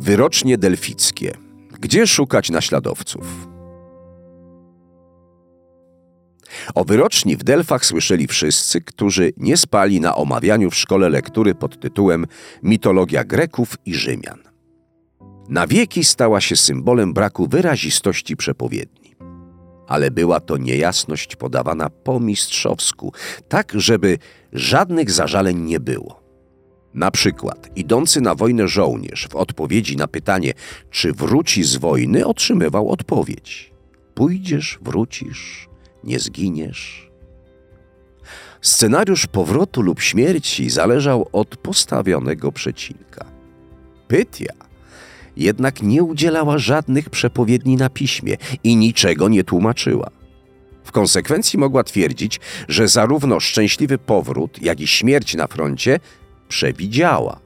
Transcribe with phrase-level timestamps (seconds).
[0.00, 1.32] Wyrocznie delfickie.
[1.80, 3.48] Gdzie szukać naśladowców?
[6.74, 11.80] O wyroczni w Delfach słyszeli wszyscy, którzy nie spali na omawianiu w szkole lektury pod
[11.80, 12.26] tytułem
[12.62, 14.38] Mitologia Greków i Rzymian.
[15.48, 19.14] Na wieki stała się symbolem braku wyrazistości przepowiedni.
[19.86, 23.12] Ale była to niejasność podawana po mistrzowsku,
[23.48, 24.18] tak żeby
[24.52, 26.19] żadnych zażaleń nie było.
[26.94, 30.52] Na przykład idący na wojnę żołnierz w odpowiedzi na pytanie,
[30.90, 33.72] czy wróci z wojny, otrzymywał odpowiedź:
[34.14, 35.68] Pójdziesz, wrócisz,
[36.04, 37.10] nie zginiesz.
[38.60, 43.24] Scenariusz powrotu lub śmierci zależał od postawionego przecinka.
[44.08, 44.52] Pytia
[45.36, 50.10] jednak nie udzielała żadnych przepowiedni na piśmie i niczego nie tłumaczyła.
[50.84, 56.00] W konsekwencji mogła twierdzić, że zarówno szczęśliwy powrót, jak i śmierć na froncie
[56.50, 57.40] przewidziała,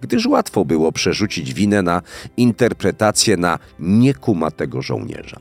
[0.00, 2.02] gdyż łatwo było przerzucić winę na
[2.36, 5.40] interpretację na niekumatego żołnierza.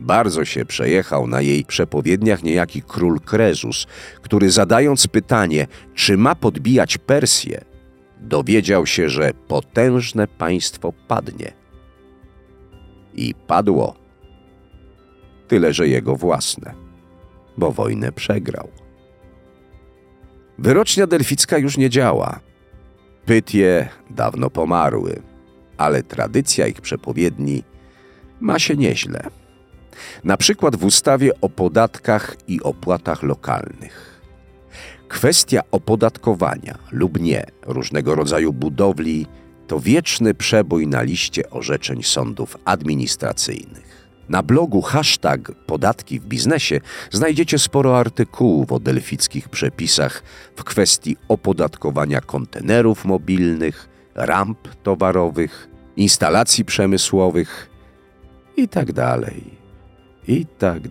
[0.00, 3.86] Bardzo się przejechał na jej przepowiedniach niejaki król Krezus,
[4.22, 7.64] który zadając pytanie, czy ma podbijać Persję,
[8.20, 11.52] dowiedział się, że potężne państwo padnie.
[13.14, 13.94] I padło.
[15.48, 16.74] Tyle, że jego własne,
[17.56, 18.81] bo wojnę przegrał.
[20.58, 22.40] Wyrocznia delficka już nie działa.
[23.26, 25.22] Pytie dawno pomarły,
[25.78, 27.64] ale tradycja ich przepowiedni
[28.40, 29.22] ma się nieźle.
[30.24, 34.20] Na przykład w ustawie o podatkach i opłatach lokalnych.
[35.08, 39.26] Kwestia opodatkowania lub nie różnego rodzaju budowli
[39.66, 43.91] to wieczny przebój na liście orzeczeń sądów administracyjnych.
[44.32, 46.80] Na blogu hashtag podatki w biznesie
[47.10, 50.22] znajdziecie sporo artykułów o delfickich przepisach
[50.56, 57.70] w kwestii opodatkowania kontenerów mobilnych, ramp towarowych, instalacji przemysłowych
[58.56, 58.92] itd.
[58.94, 59.30] Tak
[60.28, 60.82] i tak.